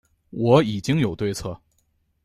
[0.31, 1.61] 我已经有对策